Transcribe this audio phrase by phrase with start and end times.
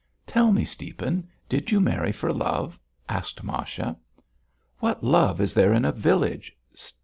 [0.25, 1.27] "Tell me, Stiepan.
[1.47, 3.95] Did you marry for love?" asked Masha.
[4.79, 6.57] "What love is there in a village?"